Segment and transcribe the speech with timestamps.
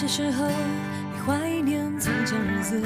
[0.00, 2.80] 有些时候你怀念从前日子，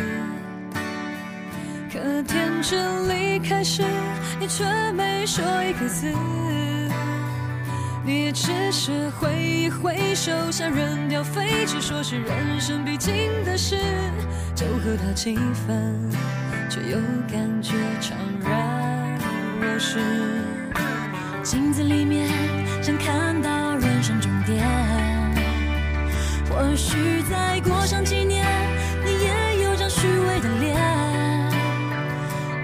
[1.92, 3.84] 可天真离开时，
[4.40, 6.10] 你却没说一个字。
[8.02, 13.12] 你也只是挥一挥手，想扔掉废纸，说是人生必经
[13.44, 13.76] 的事，
[14.54, 16.10] 就和他气愤，
[16.70, 16.96] 却又
[17.30, 19.18] 感觉怅然
[19.60, 19.98] 若失。
[21.42, 22.26] 镜子里面
[22.80, 23.50] 想看到
[26.72, 28.46] 或许再过上几年，
[29.04, 30.74] 你也有张虚伪的脸。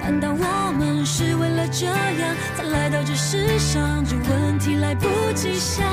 [0.00, 4.02] 难道我们是为了这样才来到这世上？
[4.06, 5.84] 这问题来不及想，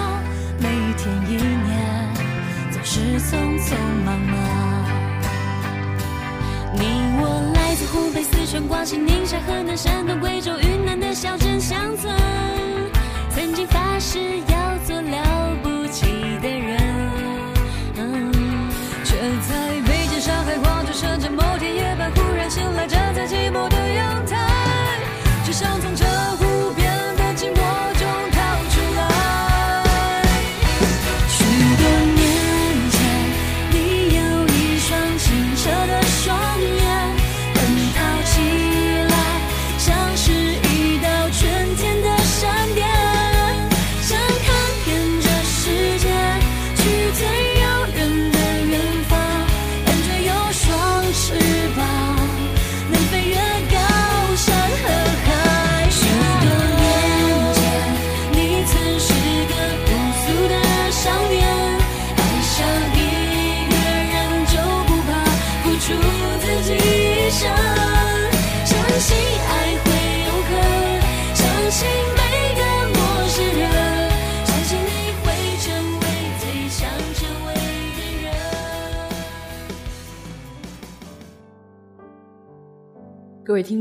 [0.59, 2.13] 每一天一年
[2.71, 4.39] 总是匆匆忙忙。
[6.71, 6.85] 你
[7.19, 12.16] 我来自湖北、四川、广西、宁夏、河南、山东、贵州、云南的小镇乡村，
[13.31, 14.55] 曾经发誓要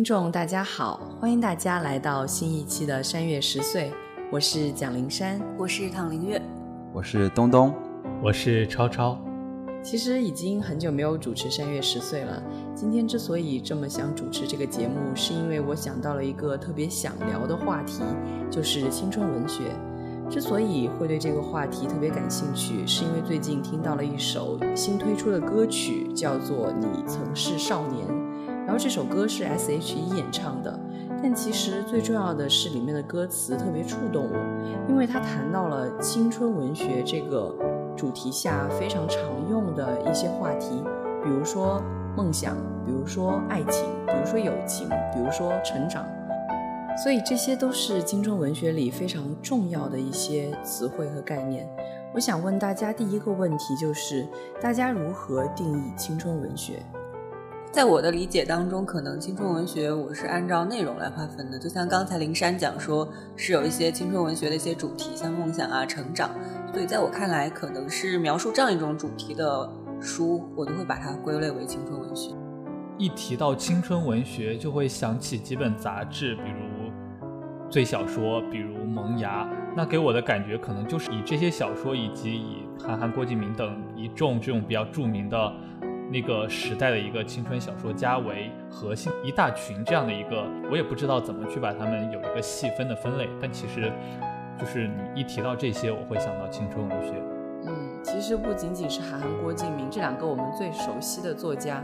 [0.05, 3.91] 听众，大家好，欢迎大家来到新一期的《山月十岁》，
[4.31, 5.41] 我是蒋灵山。
[5.57, 6.43] 我是唐灵月，
[6.93, 7.73] 我是东东，
[8.23, 9.19] 我是超超。
[9.83, 12.43] 其实已经很久没有主持《山月十岁》了。
[12.75, 18.03] 今天之所以这么想主持这个节目，是因为我想到了一个特别想聊的话题，
[18.51, 19.71] 就是青春文学。
[20.29, 28.07] 之所以会对这个话题特别感兴趣，是因为最近听到了一首新推出的歌曲，叫做《你曾是少年》。
[28.65, 30.79] 然后这首歌是 S.H.E 演唱的，
[31.23, 37.55] 但其实最重要的是里面的歌词特别触动我，因为它谈到了青春文学这个
[37.97, 39.21] 主题下非常常
[39.51, 40.83] 用的一些话题，
[41.23, 41.83] 比如说
[42.17, 46.05] 梦想，比如说爱情，比如说友情，比如说成长。
[47.03, 51.69] 所以这些都是青春文学里非常重要的一些词汇和概念。
[52.15, 54.27] 我想问大家第一个问题就是：
[54.61, 56.83] 大家如何定义青春文学？
[57.75, 66.31] 在我的理解当中，可能青春文学我是按照内容来划分的，就像刚才灵山讲说，是有一些青春文学的一些主题，像梦想啊、成长，
[66.73, 69.69] 所以在我看来，可能是描述这样一种主题的
[70.01, 72.31] 书，我都会把它归类为青春文学。
[72.97, 77.29] 一提到青春文学，就会想起几本杂志，比如
[77.69, 79.43] 《最小说》，比如《萌芽》。
[79.77, 85.53] 那给我的感觉，可能就是以这些小说以及以韩寒、郭敬明等一众这种比较著名的
[86.11, 93.29] 那个时代的一个青春小说家为核心，一大群这样的一个，我也不知道怎么去把他们有一个细分的分类。
[93.41, 93.93] 但其实，
[94.59, 97.15] 就是你一提到这些，我会想到青春文学。
[97.67, 97.73] 嗯，
[98.03, 101.83] 其实不仅仅是韩寒、郭敬明这两个我们最熟悉的作家，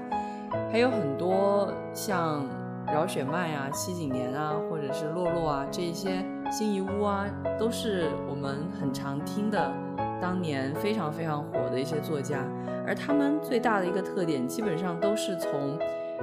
[0.71, 2.47] 还有很多像
[2.87, 7.27] 饶雪漫啊、西景年啊，或者是洛洛啊这一些辛夷坞啊，
[7.59, 9.73] 都是我们很常听的，
[10.21, 12.39] 当年非常非常火的一些作家。
[12.87, 15.79] 而他们最大的一个特点，基本上都是从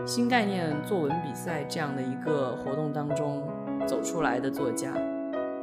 [0.06, 3.44] 新概念作文比赛这样的一个活动当中
[3.86, 4.92] 走出来的作家。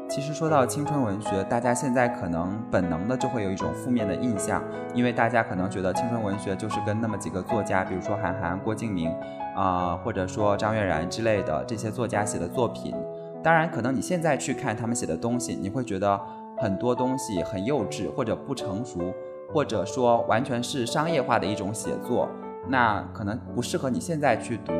[0.08, 4.62] 其实说到青春文学，大家现在可能本能的就会有一种负面的印象，
[4.94, 9.10] 因为大家可能觉得青春文学就是跟那么几个作家，比如说韩寒、郭敬明
[9.56, 12.94] 啊、或者说张悦然之类的这些作家写的作品。
[13.42, 16.20] 当然，可能你现在去看他们写的东西，你会觉得
[16.56, 19.12] 很多东西很幼稚或者不成熟，
[19.52, 22.28] 或者说完全是商业化的一种写作，
[22.68, 24.72] 那可能不适合你现在去读。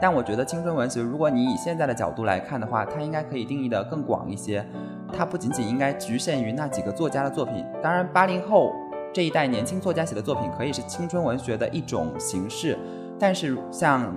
[0.00, 4.64] 但我觉得青春文学，如果你以现在的角度来看的话，它应该可以定义的更广一些。
[5.12, 7.64] 它不仅仅应该局限于那几个作家的作品。
[7.82, 8.72] 当然，八零后
[9.12, 12.78] 这一代年轻作家写的作品可以是青春文学的一种形式，
[13.18, 14.14] 但是像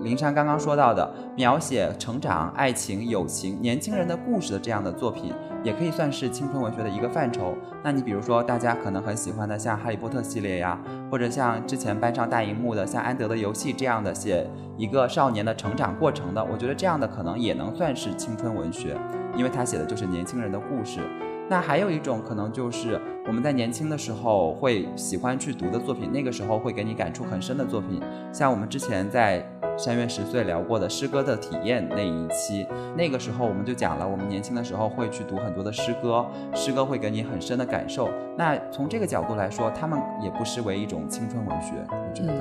[0.00, 5.32] 灵山刚刚说到的描写成长、爱情、友情、年轻人的故事的这样的作品，
[5.62, 7.54] 也可以算是青春文学的一个范畴。
[7.82, 10.78] 那你比如说，大家可能很喜欢的像《哈利波特》系列呀，
[11.10, 14.46] 或者像之前搬上大荧幕的像《安德的游戏》这样的写
[14.76, 18.96] 一个少年的成长过程的，我觉得这样的可能也能算是青春文学，
[19.36, 21.00] 因为他写的就是年轻人的故事。
[21.46, 28.00] 那还有一种可能就是我们在年轻的时候会喜欢去读的作品，那个时候会给你感触很深的作品，
[28.32, 32.66] 像我们之前在山月十岁聊过的诗歌的体验那一期，
[32.96, 36.24] 那个时候我们就讲了，我们年轻的时候会去读很多的诗歌，
[36.54, 38.08] 诗歌会给你很深的感受。
[38.36, 42.32] 那从这个角度来说，他们也不失为一种青春文学，我觉得。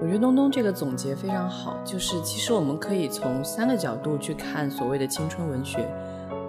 [0.00, 5.88] 我觉得东东这个总结非常好，就是其实我们可以从三个角度去看所谓的青春文学。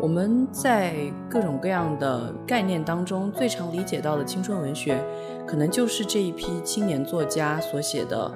[0.01, 0.95] 我们在
[1.29, 4.99] 各种各样的概念当中，最常理解到的青春文学，
[5.45, 8.31] 可能就是这一批青年作家所写的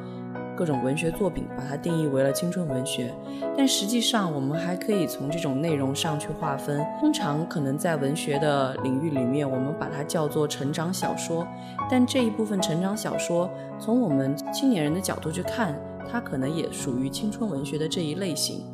[0.58, 3.14] 各种文学作品，把它定义为了青春文学。
[3.56, 6.84] 但实际上，我们还可以从这种内容上去划分。
[7.00, 11.48] 通常可能在文学的领域里面，我们把它叫做成长小说。
[11.90, 13.50] 但这一部分成长小说，
[13.80, 15.80] 从我们青年人的角度去看，
[16.12, 18.66] 它可能也属于青春文学的这一类型。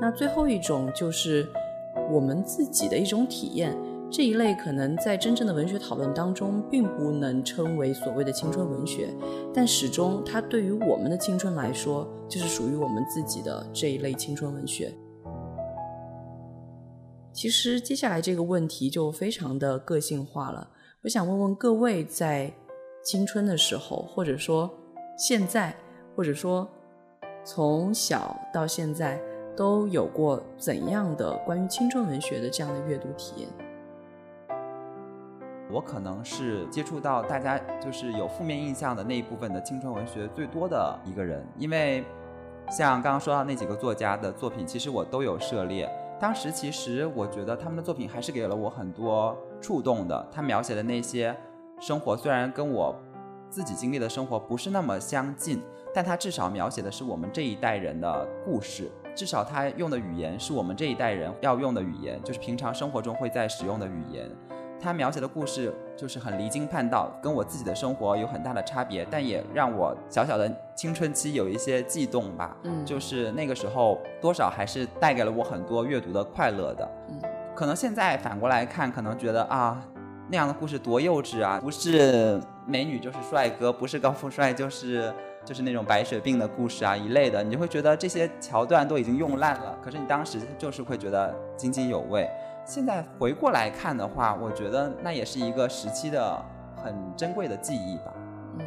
[0.00, 1.48] 那最后一种就是。
[2.10, 3.76] 我们自己的一种体验，
[4.12, 9.08] 这一类可能在真正的文学讨论当中，并不能称为所谓的青春文学，
[9.54, 14.92] 但始终它对于我们的青春来说，就是属于我们自己的这一类青春文学。
[17.32, 20.68] 其实接下来这个问题就非常的个性化了，
[21.00, 22.52] 我想问问各位，在
[23.02, 24.70] 青春的时候，或者说
[25.16, 25.74] 现在，
[26.14, 26.68] 或者说
[27.46, 29.18] 从小到现在。
[29.54, 33.46] 都有过怎样的关于青春文学的这样的阅读体验？
[35.72, 42.04] 我可能是接触到大家就是有负面印象的那一部分的青春文学最多的一个人，因为
[42.70, 45.90] 像刚刚说到那几个作家的作品，其实我都有涉猎。
[46.20, 50.28] 当时其实我觉得他们的作品还是给了我很多触动的。
[50.30, 51.34] 他描写的那些
[51.80, 52.94] 生活，虽然跟我
[53.48, 55.60] 自己经历的生活不是那么相近，
[55.92, 58.90] 但他至少描写的是我们这一代人的故事。
[59.14, 64.30] 至少他用的语言是我们这一代人要用的语言，就是平常生活中会在使用的语言。
[64.82, 72.56] 他描写的故事就是很离经叛道，跟我自己的生活有很大的差别，但也让我小小的青春期有一些悸动吧。
[72.64, 76.90] 嗯，就是那个时候多少还是带给了我很多阅读的快乐的。
[77.08, 77.20] 嗯，
[77.54, 79.80] 可能现在反过来看，可能觉得啊，
[80.28, 85.12] 那样的故事多幼稚啊，不是美女就是帅哥，不是高富帅就是。
[85.44, 89.76] 就是那种白血病的故事啊一类的，你就会觉得这些桥段都已经用烂了。
[89.82, 92.30] 可是你当时就是会觉得津津有味。
[92.74, 96.42] 现在回过来看的话，我觉得那也是一个时期的
[96.82, 98.14] 很珍贵的记忆吧。
[98.58, 98.64] 嗯，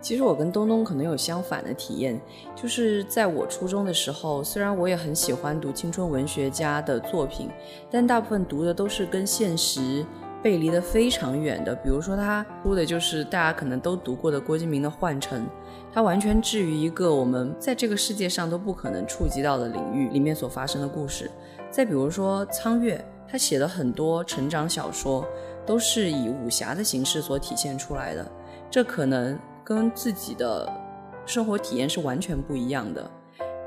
[0.00, 2.18] 其实我跟东东可能有相反的体验，
[2.56, 7.50] 就是在我初中的时候，虽然我也很喜欢读青春文学家的作品，
[7.90, 10.06] 但大部分读的都是跟现实。
[10.42, 15.42] 背离得非常远的，比如说他出的就是大家可能都读过的郭敬明的《幻城》，
[15.90, 21.30] 他完全置于一个我们在这个世界上都不可能触及到的领域里面所发生的故事。
[21.70, 23.02] 再比如说苍月，
[23.34, 25.26] 他写的很多成长小说
[25.66, 28.24] 都是以武侠的形式所体现出来的，
[28.70, 30.72] 这可能跟自己的
[31.26, 33.10] 生活体验是完全不一样的。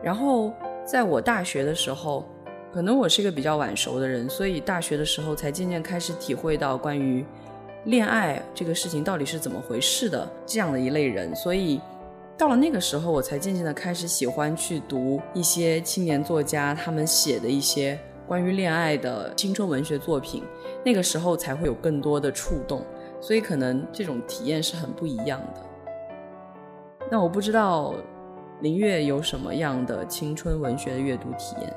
[0.02, 0.54] 然后
[0.86, 2.26] 在我大学的时候。
[2.74, 7.26] 可能我是一个比较晚熟的人，所以大学的时候才渐渐开始体会到关于
[7.86, 11.36] 恋爱这个事情到底是怎么回事的这样的一类人。
[11.36, 11.82] 所以
[12.38, 20.44] 到了那个时候，我才渐渐的开始喜欢去读一些青年作家他们写的一些关于恋爱的青春文学作品。
[20.84, 22.86] 那个时候才会有更多的触动，
[23.20, 25.62] 所以可能这种体验是很不一样的。
[27.10, 27.94] 那我不知道
[28.62, 31.74] 林月有什么样的青春文学的阅读体验。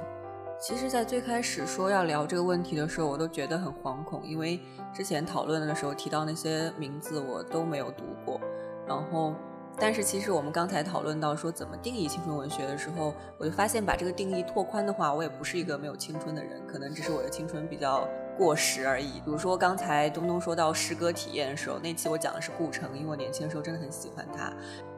[0.58, 4.60] 其实，在最开始说要聊这个问题的时候，我都觉得很惶恐，因为
[4.92, 8.38] 之前讨论的时候提到那些名字，我都没有读过。
[8.86, 9.34] 然后，
[9.78, 19.20] 但是其实我们刚才讨论到说怎么定义青春文学的时候，我就发现把这个定义拓宽的话，我也不是一个没有青春的人，可能只是我的青春比较过时而已。
[19.24, 24.52] 比如说刚才东东说到诗歌体验的时候，那期我讲的是顾城，因为我年轻的时候真的很喜欢他。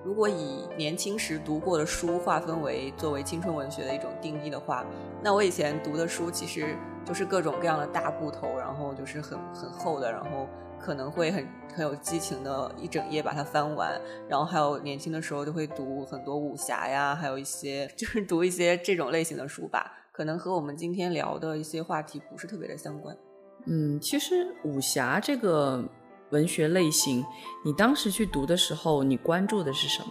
[0.05, 4.85] 如果以年轻时读过的书划分为作为青春文学的一种定义的话，
[5.23, 10.49] 那我以前读的书其实就是各种各样的大部头，然后就是很很厚的，然后
[10.83, 23.17] 可能会很很有激情的一整夜把它翻完，然后还有年轻的时候就会读很多武侠呀，还有一些 就是读一些这种类型的书吧，可能和我们今天聊的一些话题不是特别的相关。
[23.67, 25.85] 嗯，其实武侠这个。
[26.33, 27.23] 文学类型，
[27.63, 30.09] 你当时去读的时候，你关注的是什么？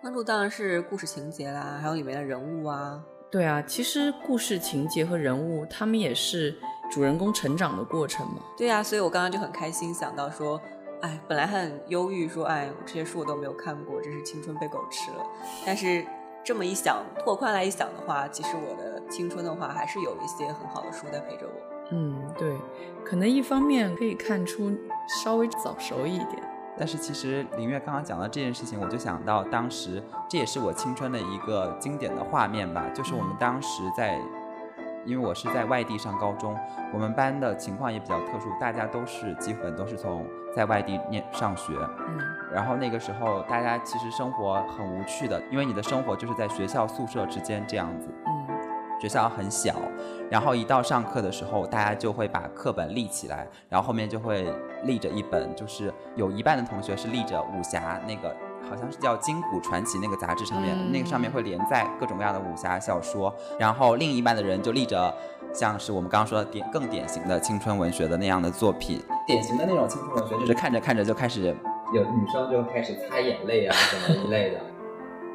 [0.00, 3.00] 关注当然是故事情节啦，还有里面的人物啊。
[3.30, 6.58] 对啊，其实故事情节和人物，他们也是
[6.92, 8.42] 主人公成长的过程嘛。
[8.54, 10.60] 对呀、所以我刚刚就很开心，想到说，
[11.00, 15.26] 哎，本来很忧郁，说，哎，这些书我都没有看过，真是青春被狗吃了。
[15.64, 16.04] 但是
[16.44, 21.52] 这么一想，拓宽来一想的话，其实我的青春的话，还是有一些很好的书在陪着我。
[21.92, 22.54] 嗯，对，
[23.02, 24.70] 可能一方面可以看出
[25.24, 26.42] 稍微早熟一点。
[26.78, 34.18] 但是其实林月刚刚讲到这件事情，我就想到当时这也是我青春的一个经典的画面吧，就是我们当时在，
[35.04, 36.56] 因为我是在外地上高中，
[36.92, 41.72] 我们班的情况也比较特殊，大家都是基本都是从在外地念上学，
[42.08, 42.18] 嗯。
[42.52, 48.46] 然后那个时候大家其实生活很无趣的，因为你的生活就是在学校宿舍之间这样子，嗯。
[49.00, 49.74] 学校很小，
[50.30, 54.54] 然后一到上课的时候，大家就会把课本立起来，然后后面就会
[54.84, 58.32] 立着一本，就是有一半的同学是立着武侠那个，
[58.68, 65.14] 好像是叫《金谷传奇》那个杂志上面，嗯那个上面会连载各种各样的武侠小说，然后另一半的人就立着。
[65.52, 71.54] 像是我们刚刚说的典更典型的青春文学的那样的作品，典型的那种青春文学，就是看着看着就开始
[71.92, 74.60] 有女生就开始擦眼泪啊什么一类的。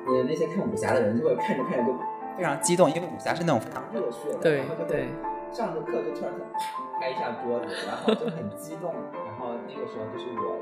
[0.08, 1.96] 呃，那些看武侠的人就会看着看着就
[2.36, 5.10] 非常激动，因为武侠是那种非常热血的，对然后就会对
[5.52, 10.58] 上着课就突然就啪拍一下桌子，然后就很激动，然后那个时候就是我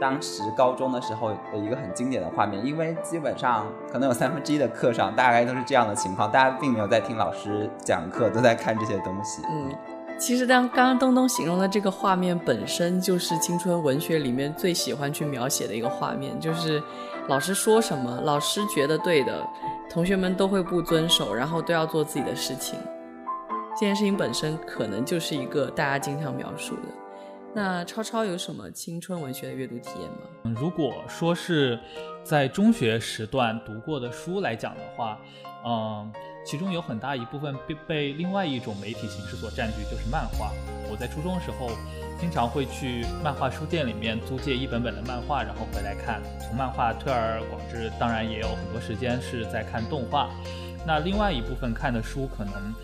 [0.00, 9.42] 当时高中的时候的一个很经典的画面，因为基本上可能有三分之一的课上大概都是这样的情况，大家并没有在听老师讲课，都在看这些东西。
[9.50, 9.74] 嗯，
[10.18, 16.82] 其实当刚刚东东形容的这个画面本身就是青春文学里面最喜欢去描写的一个画面，就是
[17.26, 19.46] 老师说什么，老师觉得对的，
[19.90, 22.78] 同学们都会不遵守，然后都要做自己的事情。
[23.74, 26.82] 这件事情本身可能就是一个大家经常描述的。
[27.54, 30.18] 那超超有什么青春文学的阅读体验吗？
[30.44, 31.78] 嗯如果说是
[32.22, 35.18] 在中学时段读过的书来讲的话，
[35.64, 36.12] 嗯，
[36.46, 40.52] 其中有很大一部分被被另外一种媒体形式所占据，就是漫画。
[40.90, 41.70] 我在初中的时候，
[42.20, 46.22] 经常会去漫画书店里面租借一本本的漫画，然后回来看。
[46.40, 50.30] 从漫画推而广之，当然也有很多时间是在看动画。
[50.86, 52.74] 那另外一部分看的书，可能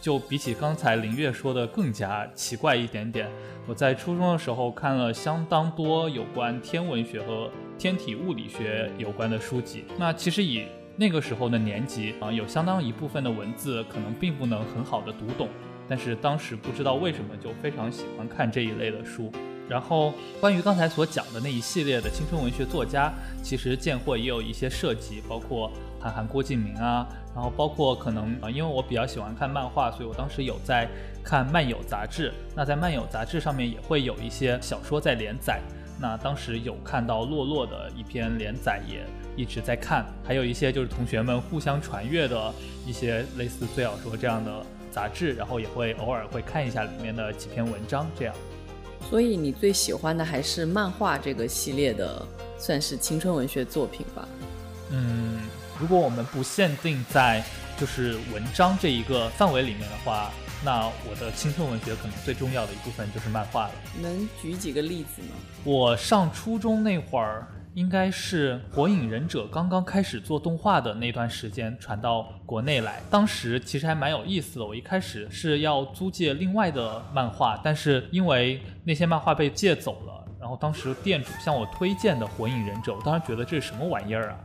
[0.00, 3.28] 就比起刚才林月说的更加奇怪一点点。
[3.66, 9.84] 我在初中的时候看了相当多有关天文学和天体物理学有关的书籍。
[9.98, 10.64] 那其实以
[10.96, 15.48] 那个时候的年级啊，有相当一部分的文字可能并不能很好的读懂，
[15.88, 19.30] 但是当时不知道为什么就非常喜欢看这一类的书。
[19.68, 30.88] 然后关于刚才所讲的那一系列的青春文学作家，其实见货也有一些涉及，包括韩寒、郭敬明啊，然后包括可能啊，因为我比较喜欢看漫画，所以我当时有在
[31.22, 32.32] 看漫友杂志。
[32.56, 35.60] 那在漫友杂志上面也会有一些小说在连载。
[36.00, 39.04] 那当时有看到洛洛的一篇连载，也
[39.36, 42.50] 一直在看，还有一些就是同学们互相传阅的
[42.86, 48.34] 一些类似最好说这样的杂志，然后也会偶尔会看一下里面的几篇文章，这样。
[49.10, 52.26] 所以你最喜欢的还是漫画这个系列的，
[52.58, 54.26] 算是青春文学作品吧？
[54.90, 55.40] 嗯，
[55.80, 57.42] 如果我们不限定在
[57.78, 60.30] 就是文章这一个范围里面的话，
[60.62, 63.70] 那我的青春文学可能最重要的一部分就是漫画了。
[64.02, 65.28] 能举几个例子吗？
[65.64, 73.00] 我上初中那会儿，应该是《火影忍者》刚刚开始做动画的那段时间传到国内来。
[73.08, 74.66] 当时其实还蛮有意思的。
[74.66, 84.36] 我一开始是要租借另外的漫画，但是因为那些漫画被借走了，然后当时店主向我推荐的《火影忍者》，我当时觉得这是什么玩意儿啊？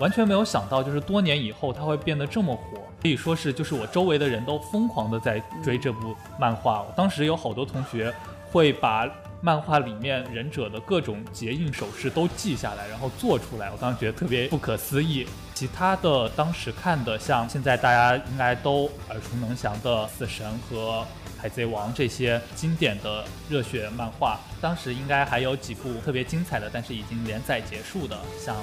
[0.00, 6.86] 完全没有想到，就是多年以后它会变得这么火，可以说是就是我周围的人都疯狂的在追这部漫画。
[6.96, 8.12] 当时有好多同学
[8.50, 9.06] 会把
[9.42, 13.70] 漫画里面忍者的各种结印手势都记下来，然后做出来。
[13.70, 15.26] 我当时觉得特别不可思议。
[15.54, 21.00] 其他的当时看的，像现在大家应该都耳熟能详的《死神》和
[21.38, 28.56] 《海贼王》这些经典的热血漫画，当时应该还有几部特别精彩的，但是已经连载结束的，像《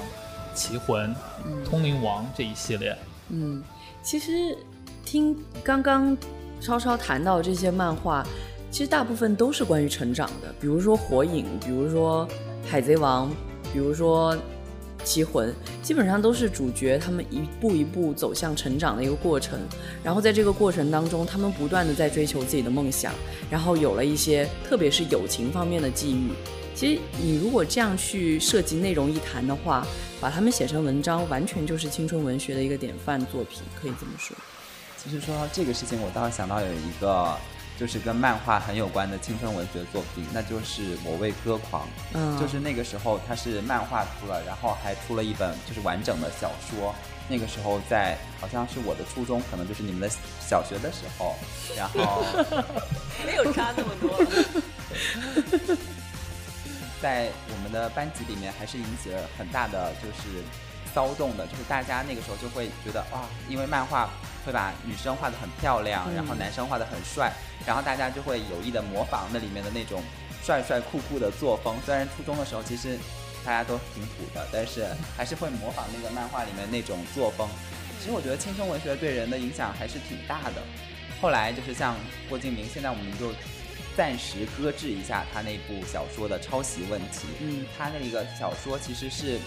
[0.58, 1.10] 棋魂》
[1.46, 2.96] 嗯《通灵王》这一系列。
[3.28, 3.62] 嗯，
[4.02, 4.56] 其实
[5.04, 6.16] 听刚刚
[6.60, 8.26] 超超谈到这些漫画，
[8.70, 12.26] 其实大部分都是关于成长的，比如说《火影》，比如说
[12.70, 13.30] 《海贼王》，
[13.72, 14.34] 比如说
[15.04, 15.50] 《棋魂》，
[15.82, 19.58] 基本上都是主角他们一步一步走向成长的一个过程。
[20.02, 23.12] 然后在这个过程当中，他们不断的在追求自己的梦想，
[23.50, 26.30] 然后有了一些特别是友情方面的际遇。
[26.78, 29.84] 其实你如果这样去涉及内容一谈的话，
[30.20, 34.36] 把它们写成文章，完全就是青春文学的一个典范作品，可以这么说。
[34.96, 37.36] 其实说到这个事情，我倒是想到有一个
[37.80, 41.82] 就是跟漫画很有关的青春文学作品，那就是《我为歌狂》。
[42.14, 46.94] 嗯，就是那个时候它是漫画出了，然后还出了一本就是完整的小说。
[47.28, 50.08] 那个时候在好像是我的初中，可能就是你们的
[50.40, 51.34] 小学的时候，
[51.76, 52.22] 然后
[53.26, 54.24] 没有差那么多。
[57.00, 60.42] 在我们的班级里面还是引起了很大的就是
[60.94, 64.10] 骚动的，就是大家那个时候就会觉得哇，因为漫画
[64.44, 67.32] 会把女生画得很漂亮，嗯然后男生画得很帅，
[67.66, 70.02] 然后大家就会有意的模仿那里面的那种
[70.42, 71.76] 帅帅酷酷的作风。
[71.84, 72.98] 虽然初中的时候其实
[73.44, 74.86] 大家都挺土的，但是
[75.16, 77.48] 还是会模仿那个漫画里面那种作风。
[78.00, 80.62] 其实我觉得青春文学对人的影响还是挺大的。
[81.20, 81.96] 后来就是像
[82.28, 83.32] 郭敬明，现在我们就
[83.98, 87.26] 暂时搁置一下他那部小说的抄袭问题。
[87.40, 89.40] 嗯，他那个小说其实是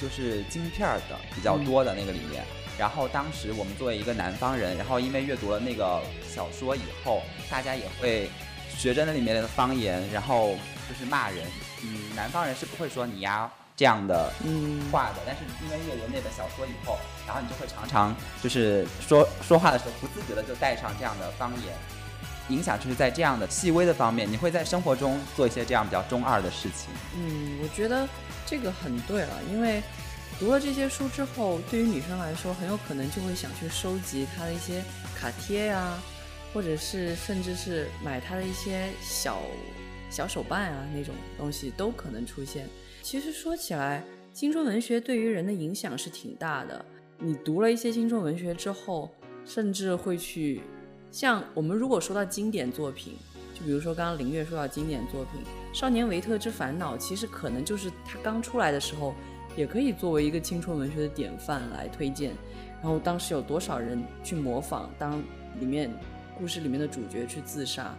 [0.00, 2.42] 就是晶片儿的比较多的那个里面。
[2.78, 8.30] 然后当时我们作为一个南方人，然后因为阅读了那个小说以后，大家也会
[8.74, 10.54] 学着那里面的方言，然后
[10.88, 11.44] 就是骂人。
[11.82, 16.96] 嗯，南方人是不会说你呀这样的嗯话的，但是因为阅读那本小说以后，
[17.26, 21.74] 然后你就会常常就是说说话的时候不自觉的就带上这样的方言。
[22.48, 26.90] 影响就是在这样的细微的方面，你会在生活中做一些这样比较中二的事情。
[27.16, 28.08] 嗯，我觉得
[28.46, 29.82] 这个很对了，因为
[30.38, 34.82] 读了这些书之后，对于女生来说，很有可能就会想去收集她的一些
[35.14, 35.98] 卡贴呀、
[36.54, 39.40] 或者是甚至是买她的一些小
[40.10, 42.66] 小手办啊那种东西都可能出现。
[43.02, 44.02] 其实说起来，
[44.32, 46.84] 青春文学对于人的影响是挺大的。
[47.18, 49.10] 你读了一些青春文学之后，
[49.44, 50.62] 甚至会去
[51.10, 53.16] 像我们如果说到经典作品，
[53.54, 55.40] 就比如说刚刚林月说到经典作品
[55.78, 59.14] 《少年维特之烦恼》，其实可能就是他刚出来的时候，
[59.56, 62.32] 也可以作为一个青春文学的典范来推荐。
[62.80, 65.20] 然后当时有多少人去模仿，当
[65.58, 65.90] 里面
[66.38, 67.92] 故事里面的主角去自杀，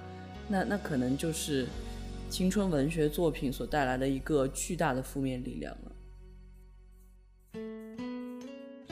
[0.47, 1.67] 那那可能就是
[2.29, 5.91] 青春文学作品所带来的一个巨大的负面力量了。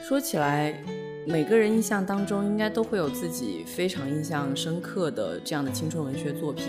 [0.04, 0.84] 说起来，
[1.30, 6.68] 每个人印象当中应该都会有自己非常印象深刻的这样的青春文学作品。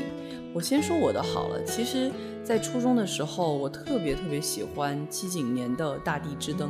[0.53, 1.63] 我先说我的好了。
[1.63, 2.11] 其实，
[2.43, 6.69] 在初中的时候，我特别特别喜欢七景年的《大地之灯》，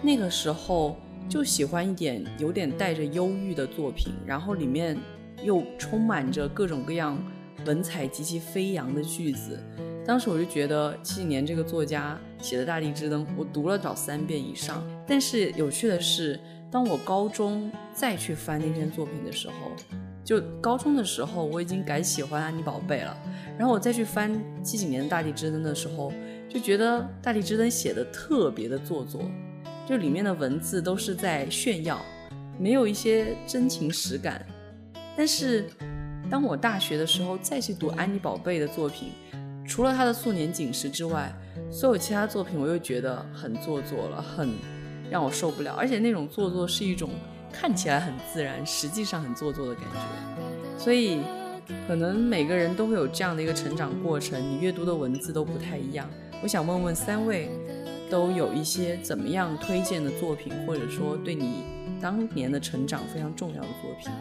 [0.00, 0.96] 那个时候
[1.28, 4.96] 就喜欢一点有点带着忧郁的作品，然后里面
[5.42, 7.20] 又充满着各种各样
[7.66, 9.58] 文采极其飞扬的句子。
[10.06, 14.80] 当时我就觉得七景年这个作家写的《大地之灯》，我读了找三遍以上。
[15.08, 16.38] 但是有趣的是，
[16.76, 19.54] 当我高中再去翻那篇作品的时候，
[20.22, 23.16] 就高中的时候我已经改喜欢安妮宝贝了。
[23.56, 26.12] 然后我再去翻七几年的《大地之灯》的时候，
[26.50, 29.22] 就觉得《大地之灯》写的特别的做作，
[29.88, 31.98] 就里面的文字都是在炫耀，
[32.58, 34.44] 没有一些真情实感。
[35.16, 35.70] 但是
[36.30, 39.12] 当我大学的时候再去读安妮宝贝的作品，
[39.66, 41.32] 除了她的《素年锦时》之外，
[41.70, 44.50] 所有其他作品我又觉得很做作了，很
[45.10, 45.74] 让我受不了。
[45.78, 47.10] 而且那种做作是一种
[47.52, 50.78] 看起来很自然，实际上很做作的感觉。
[50.78, 51.20] 所以，
[51.88, 56.08] 可能每个人都会有这样的一个成长过程，你阅读的文字都不太一样。
[56.42, 57.48] 我想问问三位，
[58.10, 61.64] 都有一些怎么样推荐的作品，或者说对你
[62.00, 64.12] 当年的成长非常重要的作品？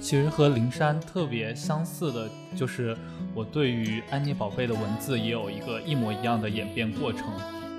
[0.00, 2.96] 其实和灵山特别相似的，就是
[3.34, 7.24] 我对于安妮宝贝的文字也有一个一模一样的演变过程。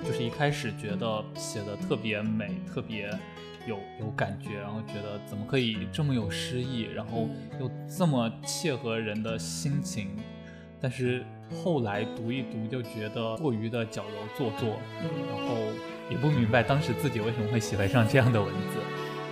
[0.03, 3.09] 就是一开始觉得写的特别美，特别
[3.67, 10.15] 有有感觉，然后觉得怎么可以这么有诗意，然后又这么切合人的心情。
[10.81, 11.25] 但是
[11.63, 15.55] 后来读一读，就觉得过于的矫揉做作，然后
[16.09, 18.79] 也不明白当时自己为什么会喜欢上这样的文字。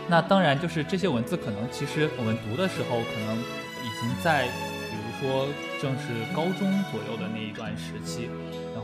[0.10, 5.48] 那当然，就是这些文字可能其实我们读的时候，可能已经在，比如说
[5.82, 8.30] 正是高中左右的那一段时期，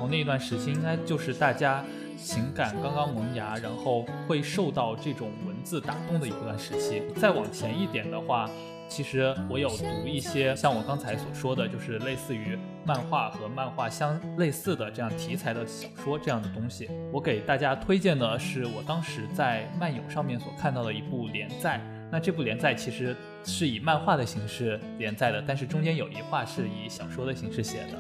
[0.08, 1.84] 那一段时期应该就是大家
[2.18, 7.04] 情感刚刚萌芽，然后会受到这种文字打动的一段时期。
[7.16, 8.50] 再往前一点的话，
[8.88, 16.90] 其实我有读一些像我刚才所说的，就是类似于漫画和漫画相类似的这样题材的小说这样的东西。
[17.12, 21.82] 我给大家推荐的是我当时在漫友上面所看到的一部连载。
[22.14, 27.98] 那这部连载其实是以漫画的形式连载的，但是中间有一话是以小说的形式写的。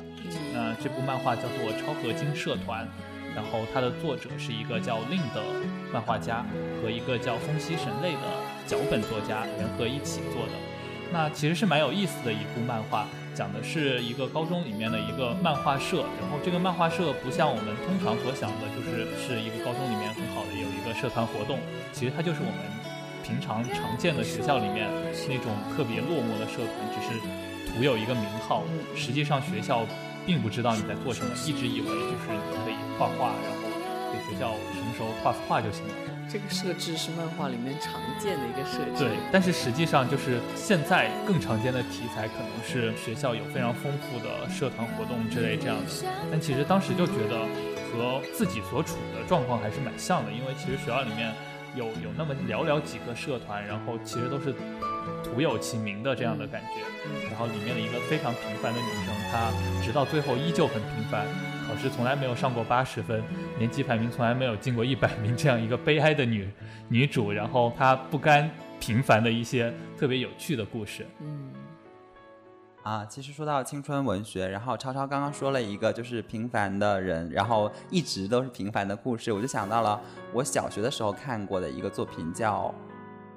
[0.54, 2.86] 那这部漫画叫做《超合金社团》，
[3.36, 5.42] 然后它的作者是一个叫令的
[5.92, 6.46] 漫画家
[6.80, 8.22] 和一个叫风息神类的
[8.68, 10.52] 脚本作家联合一起做的。
[11.12, 21.58] 那其实是蛮有意思的一部漫画，讲的是一个高中里面的一个漫画社，然后这个漫画社不像我们通常所想的，就是是一个高中里面很好的有一个社团活动，
[21.92, 22.93] 其实它就是我们
[23.24, 24.88] 平常常见的学校里面
[25.28, 27.20] 那种特别落寞的社团，只是
[27.72, 28.64] 徒有一个名号，
[28.96, 29.88] 实际上学校
[30.26, 33.70] 并不知道你在做什么，一直以为就是你可以画画，然后
[34.12, 35.94] 给学校什么时候画幅画就行了。
[36.30, 39.04] 这个设置是漫画里面常见的一个设置。
[39.04, 45.92] 对，但是实际上就是现在更常见的题材可能是学校有非常丰富的社团活动之类这样的。
[46.32, 47.46] 但其实当时就觉得
[47.92, 51.34] 和自己所处的状况还是蛮像的，因为其实学校里面
[51.76, 54.54] 有有那么寥寥几个社团，然后其实都是
[55.24, 56.82] 徒有其名的这样的感觉。
[57.30, 59.52] 然后里面的一个非常平凡的女生，她
[59.84, 61.26] 直到最后依旧很平凡。
[61.66, 63.24] 考试从来没有上过八十分，
[63.58, 66.48] 年级排名从来没有进过一百名，这样一个悲哀的女
[66.90, 71.06] 女主，然后她不甘平凡的一些特别有趣的故事。
[71.22, 71.50] 嗯，
[72.84, 80.00] 啊，其实说到青春文学，然后超超刚刚说了一个就是平凡的人，然后一直都是平凡的故事，我就想到了
[80.34, 82.68] 我小学的时候看过的一个作品，叫《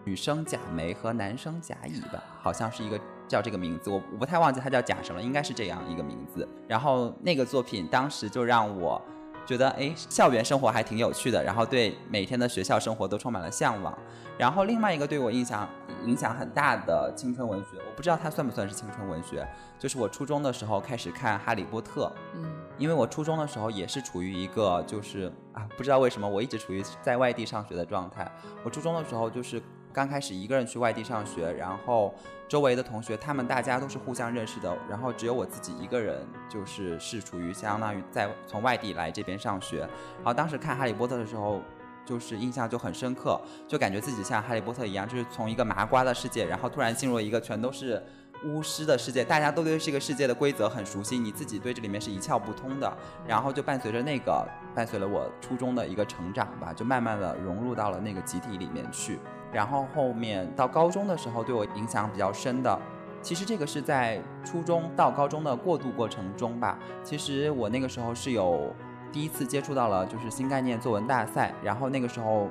[0.04, 3.00] 女生贾梅和男生贾乙》吧，好像是一个。
[3.28, 6.48] 叫这个名字，我我不太忘记他叫贾什么，应该是这样一个名字。
[6.68, 9.02] 然后那个作品当时就让我
[9.46, 13.96] 觉得，哎，校园生活还挺有趣的，然后对每天的学校生活都充满了向往。
[14.36, 15.66] 然后另外一个对我印象
[16.04, 19.46] 影响很大的青春文学，我不知道它算不算是青春文学，
[19.78, 22.06] 就是我初中的时候开始看《哈利波特》。
[22.34, 22.44] 嗯，
[22.76, 28.30] 因为我初中的时候也是处于一个就是啊，不知道为什么我一直处于在外地上学的状态。
[28.62, 32.12] 我初中的时候就是刚开始一个人去外地上学，然后。
[32.48, 39.80] 周围的同学，他们大家都是互相认识的，然后只有我自己一个人，就是是处于相当于在从外地来这边上学。
[39.80, 41.60] 然后当时看《哈利波特》的时候，
[42.04, 48.00] 就是印象就很深刻，就感觉自己像哈利波特一样，就是从一个麻瓜的世界，然后突然进入了一个全都是
[48.44, 52.96] 巫师的世界，大家都对这个世界的规则很熟悉，你自己对这里面是一窍不通的。
[53.26, 59.18] 然后就伴随着那个，伴随了我初中的一个成长吧，就慢慢的融入到了那个集体里面去。
[59.52, 62.78] 然后后面到高中的时候，对我影响比较深的，
[63.22, 66.78] 其实这个是在初中到高中的过渡过程中吧。
[67.02, 68.74] 其实我那个时候是有
[69.12, 72.50] 第一次接触到了就是新概念作文大赛，然后那个时候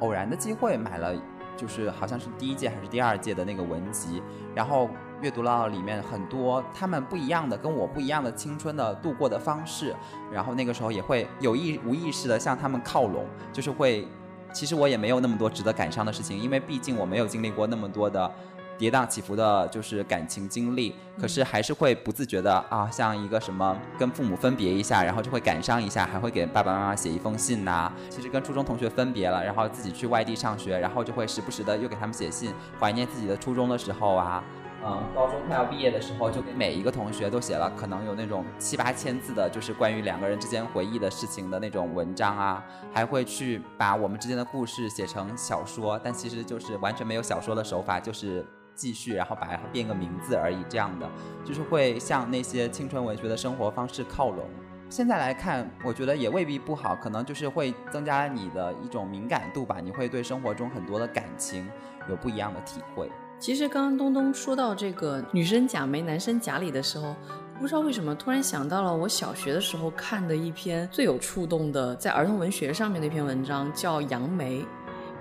[0.00, 1.14] 偶然的机会买了，
[1.56, 4.22] 就是好像是第一届还是第二届的那个文集，
[4.54, 4.90] 然后
[5.24, 9.96] 阅读了里面很多他们不一样的跟我不一样的青春的度过的方式，
[10.30, 14.06] 然后那个时候也会有意无意识的向他们靠拢，就是会。
[14.52, 18.30] 其实我也没有那么多值得感伤的事情，因为毕竟我没有经历过那么多的
[18.78, 20.94] 跌宕起伏的，就是感情经历。
[21.20, 27.92] 可是还是会不自觉的啊，像一个什么跟父母分别一下，然后就会感伤一下，还会给爸爸妈妈写一封信呐。
[28.08, 34.40] 其实跟初中同学分别了，然后自己去外地上学，然后就会时不时的又给他们写信，怀念自己的初中的时候啊。
[34.86, 48.44] 嗯，高中快要毕业的时候，就给每一个同学都写了可能有那种七八千字的，就是关于两个人之间回忆的事情的那种文章啊，还会去把我们之间的故事写成小说，但其实就是完全没有小说的手法，就是
[48.74, 51.08] 继续然后把它变个名字而已，这样的，
[51.42, 54.44] 就是会向那些青春文学的生活方式靠拢。
[54.90, 61.66] 现在来看，我觉得也未必不好，可能就是会增加你的一种敏感度吧，你会对生活中很多的感情
[62.06, 63.10] 有不一样的体会。
[63.44, 67.14] 其实刚刚东东说到这个女生贾梅、男生贾里的时候，
[67.60, 74.62] 不知道为什么突然想到了我小学的时候看的一篇最有触动的，在儿童文学上面的一篇文章，叫《杨梅》。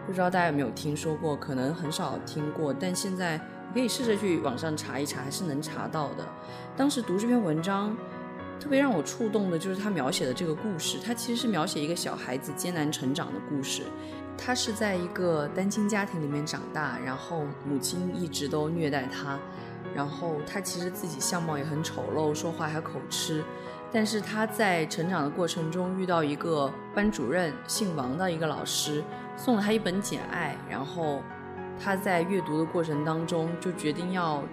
[0.08, 1.36] 不知道大家有没有听说过？
[1.36, 3.38] 可能很少听过，但现在
[3.74, 6.26] 可以试着去网上查一查，还是能查到的。
[6.78, 7.94] 当时读这篇文章，
[8.58, 10.98] 特别让我触动的就是他描写的这个故事。
[11.06, 13.82] 他其实是描写一个小孩子艰难成长的故事。
[14.38, 19.40] 他是在一个单亲家庭里面长大，然后母亲一直都虐待他，
[19.96, 23.44] 然后他其实自己相貌也很丑陋，说话还口吃，
[23.92, 29.02] 但是他在成长的过程中遇到一个班主任姓王的一个老师，
[29.38, 31.22] 送了他一本《简爱》，然后
[31.82, 34.44] 他在阅读的过程当中就决定要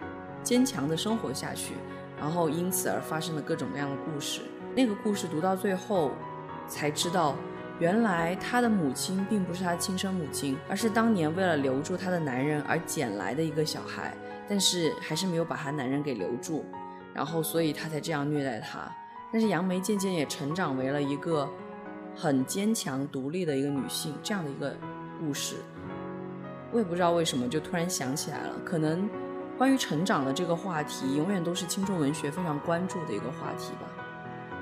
[0.42, 1.74] 坚强的生活下去，
[2.20, 4.42] 然后因此而发生了各种各样的故事。
[4.76, 6.12] 那个故事读到最后，
[6.68, 7.34] 才知道。
[7.80, 14.14] 原来他的母亲并不是他的亲生母亲，而是当年为了留住他的男人而捡来的一个小孩，
[14.46, 16.62] 但是还是没有把他男人给留住，
[17.14, 18.80] 然后所以他才这样虐待他。
[19.32, 21.48] 但是杨梅渐渐也成长为了一个
[22.14, 24.76] 很坚强独立的一个女性，这样的一个
[25.18, 25.56] 故事。
[26.72, 29.08] 我也不知道为什么就突然想起来了，可能
[29.56, 33.99] 关于成长的这个话题，永远都是青春文学非常关注的一个话题吧。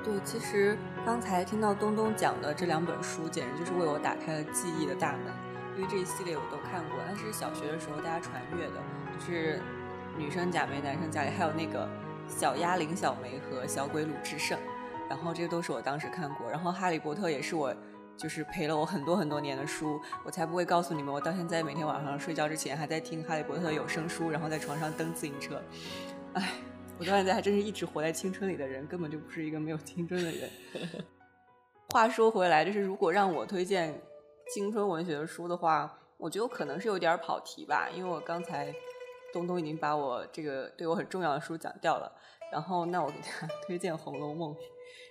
[0.09, 5.21] 对，其实刚才听到东东讲的这两本书，简直就是为我打开了记忆的大门。
[5.77, 8.73] 因为这一系列我都看过，但是小学的时候大家传阅的，
[9.13, 9.61] 就是
[10.17, 11.87] 女生贾梅，男生贾里，还有那个
[12.27, 14.57] 小鸭林小梅和小鬼鲁智胜，
[15.07, 16.49] 然后这都是我当时看过。
[16.49, 17.73] 然后哈利波特也是我
[18.17, 25.61] 就是陪了我很多很多年的书，我才不会告诉你们，我到现在每天晚上睡觉之前还在听《哈利波特》有声书，然后在床上蹬自行车。
[26.33, 26.49] 哎，
[26.99, 30.49] 我到现在还真是一直活在青春里的人，根本就不是一个没有青春的人。
[31.91, 33.97] 话说回来，就是如果让我推荐
[34.53, 38.73] 青春文学的书的话，我觉得我可能是有点跑题吧，因为我刚才
[39.31, 42.11] 东东已经把我这个对我很重要的书讲掉了。
[42.51, 44.53] 然后，那我给大家推荐《红楼梦》。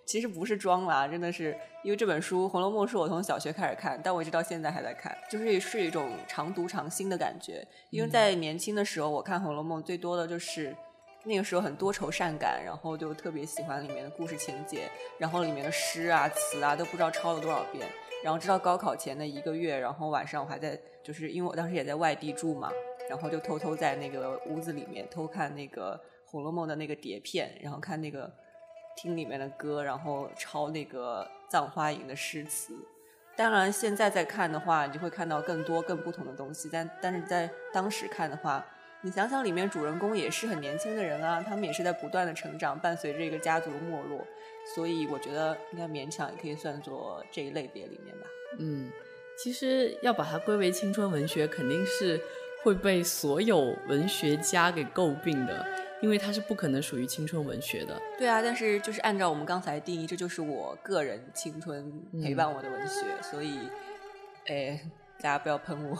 [0.04, 7.66] 其实不是装啦，真的是因为这本书《红楼梦》是我从小学开始看，但我一直到现在还在看，就是是一种常读常新的感觉。
[7.90, 10.76] 因为在年轻的时候，我看《红楼梦》最多的就是
[11.24, 17.86] 那个时候很多愁善感，然后就特别喜欢里面的故事情节，然后里面的诗啊词啊都不知道抄了多少遍。
[18.22, 22.70] 然后直到高考前的一个月，然后晚上我还在，就是因为我当时也在外地住嘛，
[23.08, 25.94] 然后就偷偷在那个屋子里面偷看那个
[26.30, 28.30] 《红楼梦》的那个碟片，然后看那个。
[29.00, 32.74] 听里面的歌，然后抄那个《葬花吟》的诗词。
[33.36, 36.68] 当然，现在再看的话，你就会看到更多、更不同的东西。
[36.72, 38.66] 但但是在当时看的话，
[39.02, 44.24] 你想想里面主人公也是很年轻的人啊，他们也是在不断的成长，伴随着一个家族的没落。
[44.74, 48.26] 所以我觉得应该勉强也可以算作这一类别里面吧。
[48.58, 48.90] 嗯，
[49.38, 52.20] 其实要把它归为青春文学，肯定是
[52.62, 55.64] 会被所有文学家给诟病的。
[56.00, 58.00] 因为它是不可能属于青春文学的。
[58.16, 63.58] 对啊，但是就是按照我们刚才定义，这就是我个人青春陪伴我的文学，所以，
[64.46, 64.80] 哎，
[65.20, 65.98] 大家不要喷我。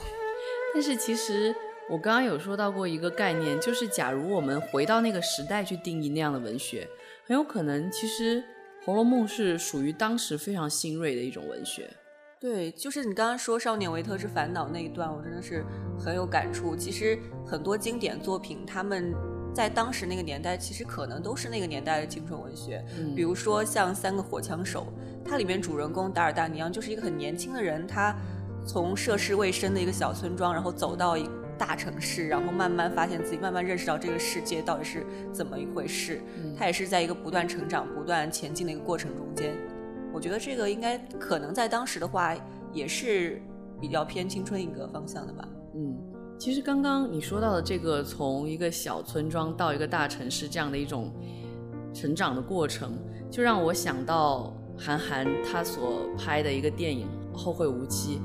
[0.72, 1.52] 但是其实
[1.90, 6.86] 我刚刚有说到过一个概念，就是假如我们回到那个时代去定义那样的文学，
[7.26, 8.40] 很有可能其实
[8.84, 11.90] 《红楼梦》是属于当时非常新锐的一种文学。
[12.40, 15.64] 对，就是你刚刚说《少年维特之烦恼》那一段，我真的是
[15.98, 16.76] 很有感触。
[16.76, 19.14] 其实很多经典作品，他们。
[19.54, 22.84] 在当时那个年代，其实可能都是那个年代的青春文学。
[23.16, 24.86] 比如说像《三个火枪手》，
[25.28, 28.14] 它里面主人公达尔达尼昂就是一个很年轻的人，他
[28.64, 36.22] 从涉世未深的一个小村庄，然后走到一大城市，然后慢慢发现自己，慢慢认识到这个世界到底是怎么一回事。
[36.56, 39.54] 他也是在一个不断成长、不断前进的一个过程中间。
[40.12, 42.34] 我觉得这个应该可能在当时的话，
[42.72, 43.42] 也是
[43.80, 45.48] 比较偏青春一个方向的吧。
[45.74, 45.98] 嗯。
[46.38, 51.12] 其实刚刚你说到的这个从一个小村庄到一个大城市这样的一种
[51.92, 52.96] 成长的过程，
[53.28, 58.18] 就让我想到韩寒他所拍的一个电影《后会无期》。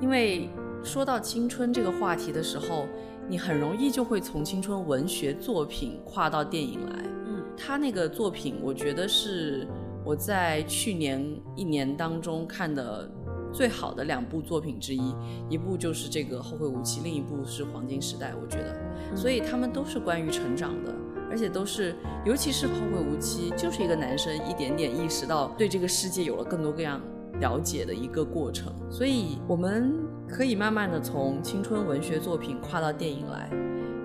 [0.00, 0.48] 因为
[0.82, 2.86] 说到青春这个话题的时候，
[3.28, 7.04] 你很容易就会从青春文学作品跨到电影来。
[7.26, 9.66] 嗯，他那个作品，我觉得是
[10.04, 13.10] 我在去年一年当中看的。
[13.50, 15.14] 最好的两部作品之一，
[15.48, 18.32] 一部就是这个《后会无期》，另一部是《黄金时代》。
[18.38, 20.94] 我觉得，所以他们都是关于成长的，
[21.30, 27.00] 而且都是，尤其是《后会无期》，就是一个男生一点点意识到对这个世界有了更多各样
[27.40, 28.72] 了解的一个过程。
[28.90, 29.92] 所以我们
[30.28, 33.50] 可以慢慢的从青春文学作品跨到电影来。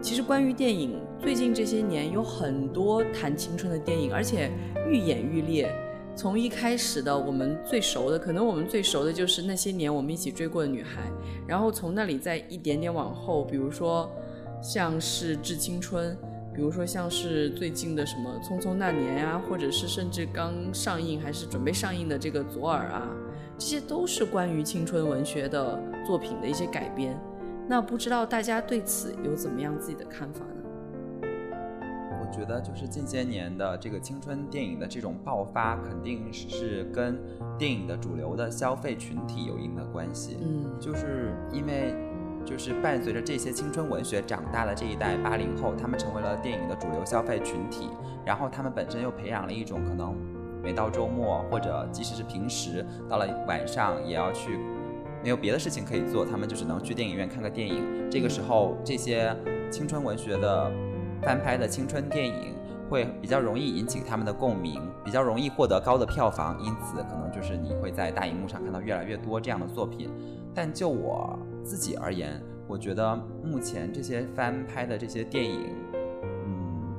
[0.02, 4.52] 其实关于电影，最近这些年有很多谈青春的电影，而且
[4.90, 5.74] 愈演愈烈。
[6.16, 11.10] 从一开始的我们最熟的，可能我们最熟的就是那些年我们一起追过的女孩，
[11.48, 14.12] 然后从那里再一点点往后，比如说
[14.62, 16.14] 像是《致青春》，
[16.54, 23.10] 比如说像是最近的什么《匆匆那年》啊，或者是甚至刚上映还是准备上映的这个《左耳》啊，
[23.58, 27.20] 这些都是关于青春文学的作品的一些改编。
[27.68, 30.50] 那不知道大家对此有怎么样自己的看法呢？
[32.20, 37.20] 我觉得就是近些年的这个青春电影的这种爆发，肯定是跟
[37.58, 40.38] 电影的主流的消费群体有一定的关系。
[40.42, 41.96] 嗯，就是因为
[42.44, 47.88] 就是伴随着这些青春文学长大的这一代八零后，他们成为了电影的主流消费群体，
[48.26, 50.18] 然后他们本身又培养了一种可能，
[50.64, 54.58] 每到周末或者即使是平时到了晚上也要去，
[55.22, 58.10] 没有别的事情可以做，他们就只能去电影院看个电影。
[58.10, 59.36] 这个时候，这些
[59.70, 60.72] 青春文学的。
[61.22, 62.54] 翻拍的青春电影
[62.90, 70.12] 会比较容易引起他们的共鸣，比较容易获得高的票房，因此可能就是你会在大荧幕上看到越来越多这样的作品。
[70.54, 76.94] 但就我自己而言，我觉得目前这些翻拍的这些电影，嗯，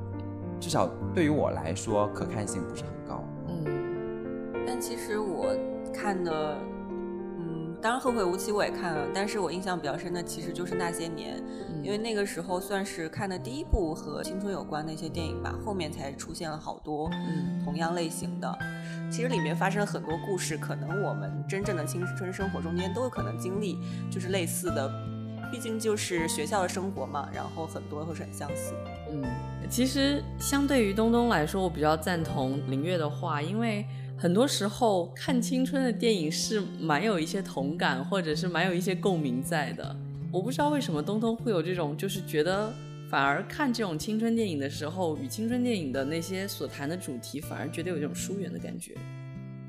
[0.59, 3.23] 至少对于我来说可看性不是很高。
[4.65, 5.55] 嗯，但其实我
[5.93, 6.57] 看的。
[7.37, 11.39] 嗯当然，《后会无期》我也看了，但是我印象比较深的其实就是那些年，
[11.83, 17.07] 因为那个时候算是看的第一部和青春有关的一些电影吧，后面才出现了好多
[17.63, 18.57] 同样类型的。
[19.11, 23.77] 其实里面发生了很多故事，可能我们真正的青春生活中间都有可能经历，
[24.09, 24.91] 就是类似的，
[25.51, 28.73] 毕竟就是学校的生活嘛，然后很多都是很相似。
[29.11, 29.23] 嗯，
[29.69, 33.85] 其实相对于东东来说，我比较赞同林月的话，因为。
[34.17, 39.95] 很多时候看青春的电影是蛮有一些同感，或者是蛮有一些共鸣在的。
[40.31, 42.73] 我不知道为什么东东会有这种，就是觉得
[43.09, 48.95] 反而看这种青春电影的时候，与青春电影的那些所谈的主题，反而觉得有一种疏远的感觉。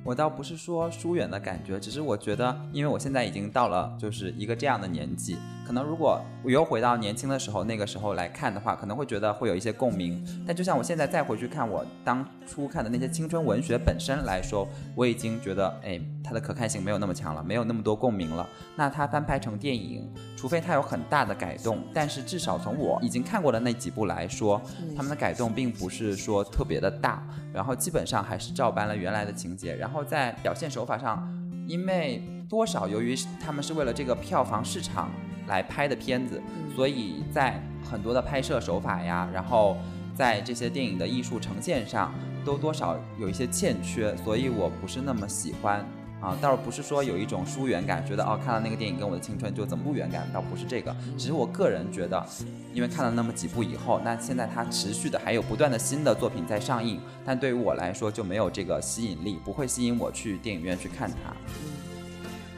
[0.05, 10.25] 我倒不是说疏远的感觉，只是我觉得，因为我现在已经到了就是一个这样的年纪，可能如果我又回到年轻的时候，那个时候来看的话，可能会觉得会有一些共鸣。
[10.47, 18.47] 但就像我现在再回去看我当初看的那些青春文学本身来说，我已经觉得，哎，它的可看性没有那么强了，没有那么多共鸣了。
[18.77, 24.63] 那它翻拍成电影，除非它有很大的改动，但是至少从我已经看过的那几部来说，
[24.95, 29.97] 他们的改动并不是说特别的大，然后基本上还是照搬了原来的情节，然后。
[29.97, 31.27] 然后在表现手法上，
[31.67, 35.11] 因为多少由于他们是为了这个票房市场
[35.47, 36.41] 来拍的片子，
[36.75, 39.77] 所以在很多的拍摄手法呀，然后
[40.15, 45.85] 在这些电影的艺术呈现上，都多少有一些欠缺，所以我不是那么喜欢。
[46.19, 52.27] 啊，倒不是说有一种疏远感，觉得哦，看到那个电影跟我的青春就怎么不远感，倒不是这个，只是我个人觉得，
[52.73, 61.37] 因为看了那么几部以后，那现在它持续的还有不断的新的作品在上映，但对于我来说就没有这个吸引力，不会吸引我去电影院去看它。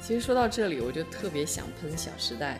[0.09, 2.59] 其实说到这里，我就特别想喷《小时代》，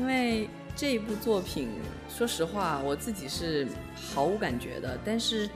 [0.00, 1.68] 因为这一部作品，
[2.08, 5.50] 说实话，我自己是毫无感觉的，但是。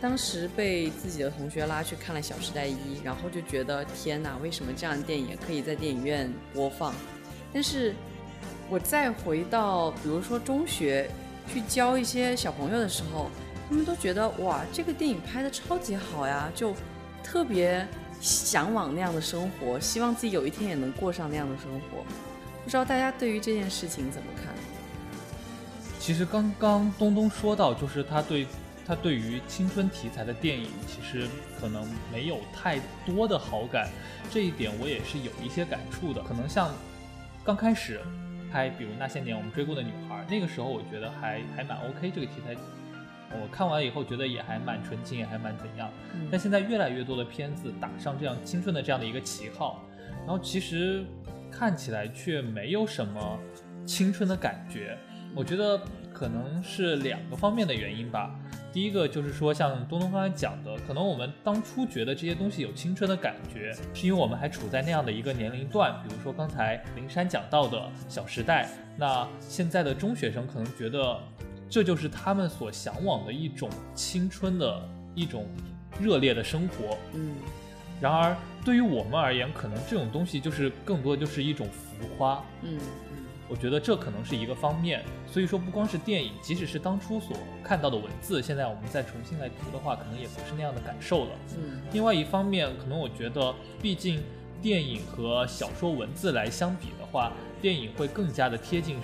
[0.00, 2.72] 当时被自己的同学拉去看了《小时代一》，
[3.02, 6.94] 然后就觉得天哪，为什么这样的电影可以在电影院播放？
[7.54, 7.94] 但是，
[8.68, 11.08] 我再回到比如说中学
[11.48, 13.30] 去教一些小朋友的时候，
[13.66, 16.74] 他们都觉得哇，这个电影拍的超级好呀，就
[17.22, 17.86] 特别
[18.24, 22.02] 向往那样的生活，希望自己有一天也能过上那样的生活。
[22.64, 24.54] 不知道大家对于这件事情怎么看？
[26.00, 28.46] 其实刚刚东东说到，就是他对。
[28.86, 31.26] 他对于青春题材的电影，其实
[31.58, 33.88] 可能没有太多的好感，
[34.30, 36.22] 这一点我也是有一些感触的。
[36.22, 36.70] 可能像
[37.42, 37.98] 刚开始
[38.52, 42.54] 拍，比如那些年我们追过的女孩，那个时候我觉得还还蛮 OK 这个题材，
[43.32, 45.90] 我看完以后觉得也还蛮纯情，也还蛮怎样。
[46.30, 49.82] 但现在越来越多的片子打上这样青春的这样的一个旗号，
[50.20, 51.04] 然后其实
[51.50, 53.38] 看起来却没有什么
[53.86, 54.96] 青春的感觉。
[55.36, 55.80] 我觉得
[56.12, 58.34] 可能是两个方面的原因吧。
[58.72, 65.92] 第一个就是说，像东东刚才讲的，可能我们当初觉得这些东西有青春的感觉，是因为我们还处在那样的一个年龄段。
[66.02, 68.64] 比如说刚才灵山讲到的《小时代》，
[68.96, 71.20] 那现在的中学生可能觉得
[71.74, 75.44] 这就是他们所向往的一种青春的一种
[75.98, 76.96] 热烈的生活。
[77.14, 77.34] 嗯。
[78.00, 82.40] 然而对于我们而言，可能这种东西就是更多就是一种浮夸。
[82.62, 82.78] 嗯。
[83.48, 91.30] 我觉得这可能是一个方面，所以说不光是电影，即使是当初所看到的文字，现在我们再重新来读的话，可能也不是那样的感受了。
[91.58, 91.80] 嗯。
[91.92, 94.22] 另外一方面，可能我觉得，毕竟
[94.62, 99.02] 电影和小说文字来相比的话，电影会更加的贴近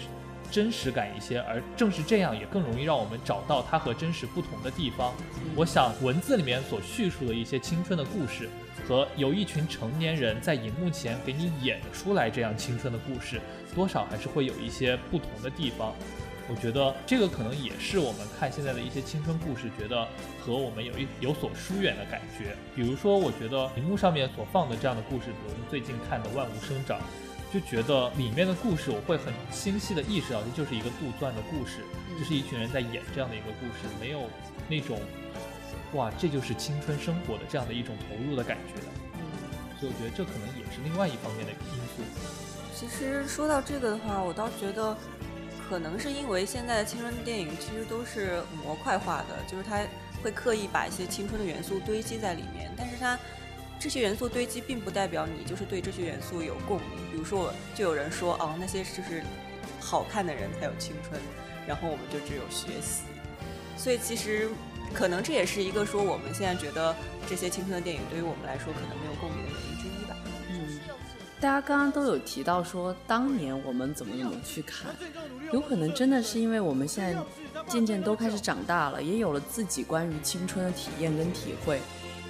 [0.50, 5.14] 真实感一些，而正是这样，也更容易让我们找到它和真实不同的地方。
[5.54, 8.48] 我想，文字里面所叙述的一些青春的故事，
[8.86, 13.40] 和由一群成年人在荧幕前给你演出来这样青春的故事。
[13.74, 15.94] 多少还是会有一些不同的地方，
[16.48, 20.06] 我觉得这个可能也是我们看现在的一些青春故事，觉得
[20.44, 22.56] 和我们有一有所疏远的感觉。
[22.74, 26.98] 比如说，我觉得荧幕上面所放的这样的故事，比如我们最近看的《万物生长》，
[27.52, 31.84] 就觉得里面的故事我会很清晰的意识到，这就是一个杜撰的故事，
[32.18, 34.28] 就是一群人在演这样的一个故事，没有
[34.68, 35.00] 那种
[35.94, 38.74] 哇，这就是青春生活的这样的一种投入的感觉。
[39.14, 39.26] 嗯
[39.80, 41.58] 所以我觉得这可能也是另外一方面的因
[41.96, 42.02] 素。
[42.74, 44.94] 其实说到这个的话，我倒觉得，
[45.66, 49.80] 可能是因为现在的青春电影其实都是模块化的，就是它
[50.22, 52.70] 会刻意把一些青春的元素堆积在里面。
[52.76, 53.18] 但是它
[53.80, 56.88] 这些元素堆积，并不代表你就是对这些元素有共鸣。
[57.10, 59.24] 比如说，就有人说，哦，那些就是
[59.80, 61.18] 好看的人才有青春，
[61.66, 63.04] 然后我们就只有学习。
[63.78, 64.50] 所以其实
[64.92, 66.94] 可能这也是一个说我们现在觉得
[67.26, 70.14] 这些青春的电影对于我们来说可能没有共鸣的原因之一吧。
[70.50, 70.78] 嗯
[71.40, 74.94] 大家刚刚都有提到说，当年我们怎么怎么去看，
[75.50, 77.18] 有可能真的是因为我们现在
[77.66, 81.80] 渐渐都开始长大了，也有了自己关于青春的体验跟体会。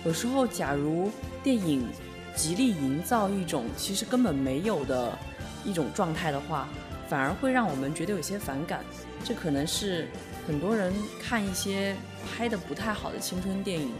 [0.04, 1.10] 有时候，假如
[1.42, 1.86] 电影
[2.34, 5.16] 极力营造一种其实根本没有的
[5.64, 6.68] 一种状态的话，
[7.08, 8.80] 反而会让我们觉得有些反感。
[9.24, 10.08] 这可能是
[10.46, 10.92] 很多人
[11.22, 11.94] 看一些
[12.32, 13.92] 拍的不太好的青春电影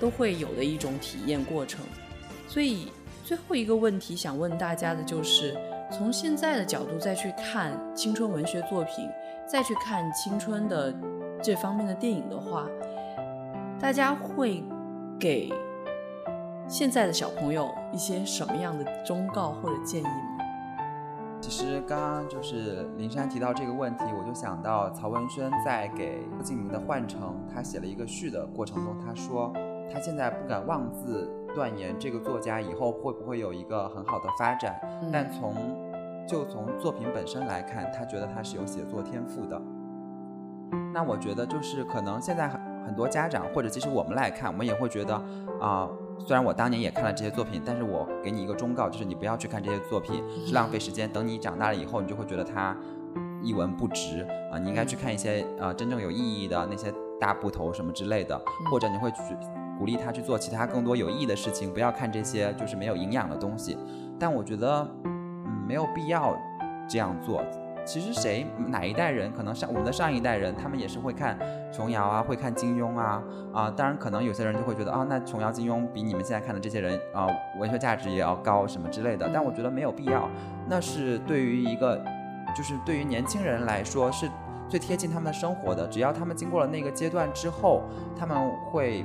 [0.00, 1.80] 都会有的一种体验过程。
[2.48, 2.88] 所以。
[3.24, 5.56] 最后一个问题想问大家的就是，
[5.90, 9.08] 从现在的角度再去看青春文学作品，
[9.48, 10.94] 再去看青春的
[11.42, 12.68] 这方面的电影的话，
[13.80, 14.62] 大家会
[15.18, 15.52] 给
[16.68, 20.10] 现在的小朋友一些什么样的忠告或者建议吗？
[21.40, 29.52] 其实刚刚就是林珊提到这个问题，我就想到曹文轩在给郭敬明的《幻城》他写了一个序的过程中，他说
[29.92, 35.54] 他现在不敢妄自断言这个作家以后会不会有一个很好的发展，嗯但从
[36.26, 39.60] 就从作品本身来看，他觉得他是有写作天赋的。
[40.94, 45.14] 那我觉得就是可能现在很很多家长或者即使我们来看，我们也会觉得
[45.60, 51.10] 啊、虽然我当年也看了这些作品，但是我给你一个忠告，就是你不要去看这些作品，是浪费时间。
[51.10, 52.76] 等你长大了以后，你就会觉得它
[53.42, 59.36] 一文不值啊、你应该去看一些呃真正有意义的那些大部头什么之类的，或者你会去
[59.78, 63.76] 鼓励他去做其他更多有意义的事情，不要看这些就是没有营养的东西。
[64.18, 66.36] 但我觉得，嗯，没有必要
[66.88, 67.42] 这样做。
[67.84, 71.38] 其实谁哪一代人，可能上我们的上一代人，他们也是会看
[71.72, 73.22] 琼瑶啊，会看金庸啊
[73.52, 73.70] 啊。
[73.70, 77.28] 当然，可能有些人就会觉得啊，那琼瑶、金庸比你们现在看的这些人啊，
[77.58, 79.28] 文学价值也要高什么之类的。
[79.32, 80.28] 但我觉得没有必要，
[80.66, 82.02] 那是对于一个，
[82.56, 84.30] 就是对于年轻人来说是
[84.68, 85.86] 最贴近他们的生活的。
[85.88, 87.82] 只要他们经过了那个阶段之后，
[88.18, 89.04] 他们会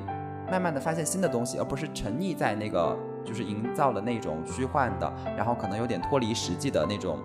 [0.49, 7.19] 慢慢的发现新的东西，而不是沉溺在那个就是营造的那种虚幻的，然后可能有点脱离实际的那种。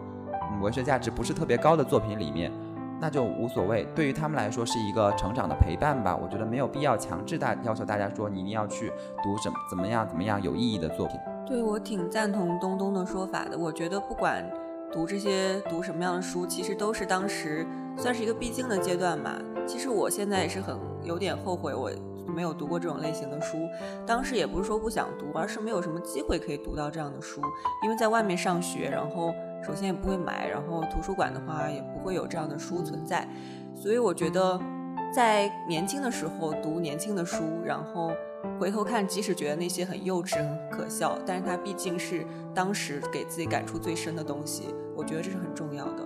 [0.61, 2.51] 文学价值不是特别高的作品里面，
[3.01, 3.87] 那就无所谓。
[3.95, 6.17] 对于他们来说是一个成长的陪伴吧。
[6.17, 8.93] 我觉得没有必要强制大要求大家说你一定要去
[9.23, 11.19] 读什么怎么样怎么样有意义的作品。
[11.47, 13.59] 对我挺赞同东东的说法的。
[13.59, 14.43] 我觉得不管
[14.91, 19.37] 读这些读什么样的书，其实都是当时算是一个必经的阶段吧。
[19.67, 21.91] 其实我现在也是很有点后悔，我
[22.27, 23.59] 没有读过这种类型的书。
[24.07, 27.43] 当时也不是说不想读，而是没有什么机会可以读到这样的书，
[27.83, 29.35] 因为在外面上学，然后
[29.65, 33.27] 首先也不会买，然后图书馆的话也不会有这样的书存在。
[33.75, 34.61] 所以我觉得，
[35.13, 38.13] 在年轻的时候读年轻的书，然后
[38.61, 46.05] 回头看，即使觉得那些很幼稚、很可笑，但是它毕竟是当时给自己感触最深的东西，我觉得这是很重要的。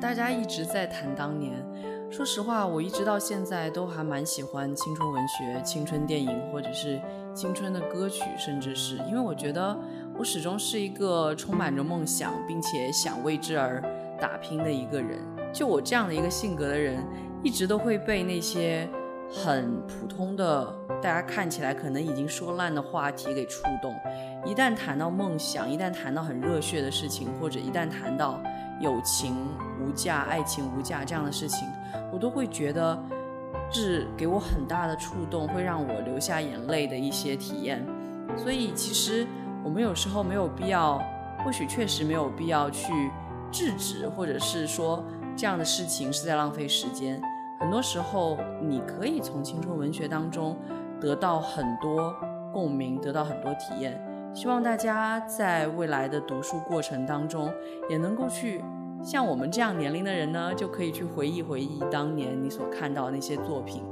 [0.00, 1.64] 大家一直在谈当年，
[2.10, 7.00] 说实话，我一直到现在都还蛮喜欢青春文学、青春电影，或者是
[7.32, 9.78] 青春的歌曲，甚至是因为我觉得
[10.22, 13.82] 我始终是一个充满着梦想，并且想为之而
[14.20, 15.18] 打拼的一个人。
[15.52, 17.04] 就我这样的一个性格的人，
[17.42, 18.88] 一直都会被那些
[19.28, 23.92] 很普通的、大家看起来可能已经说烂的话题给触动。
[24.46, 28.40] 一旦谈到梦想，一旦谈到很热血的事情，或者一旦谈到
[28.80, 29.34] 友情
[29.80, 31.66] 无价、爱情无价这样的事情，
[32.12, 32.96] 我都会觉得
[33.72, 37.84] 是给我很大的触动，会让我流下眼泪的一些体验。
[38.36, 39.26] 所以，其实
[39.64, 41.00] 我们有时候没有必要，
[41.44, 42.92] 或许确实没有必要去
[43.50, 45.04] 制止，或者是说
[45.36, 47.22] 这样的事情是在浪费时间。
[47.60, 50.56] 很多时候，你可以从青春文学当中
[51.00, 52.12] 得到很多
[52.52, 54.00] 共鸣，得到很多体验。
[54.34, 57.52] 希望大家在未来的读书过程当中，
[57.88, 58.64] 也能够去
[59.04, 63.84] 像我们这样年龄的人呢，就可以去回忆回忆当年你所看到那些作品，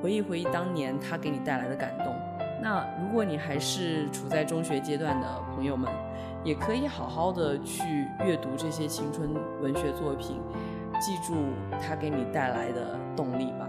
[0.00, 2.14] 回忆回忆当年它给你带来的感动。
[2.60, 5.90] 那如果你还是处在中学阶段的朋友们，
[6.44, 10.40] 也可以好好的去阅读这些青春文学作品，
[11.00, 11.34] 记住
[11.80, 13.68] 它给你带来的动力吧。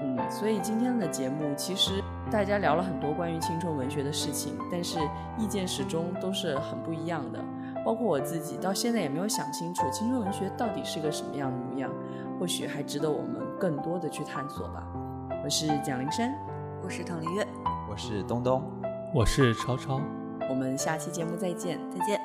[0.00, 4.98] 嗯，所以今天的节目其实大家聊了很多关于青春文学的事情，但是
[5.38, 7.38] 意见始终都是很不一样的。
[7.84, 11.90] 包括我自己到现在也没有想清楚青春文学到底是个什么样的模样，
[12.38, 14.86] 或许还值得我们更多的去探索吧。
[15.42, 16.34] 我是蒋灵山，
[16.82, 17.46] 我是唐林月，
[17.90, 18.62] 我是东东，
[19.14, 20.00] 我是超超，
[20.50, 21.80] 我们下期节目再见。
[21.90, 22.20] 再见。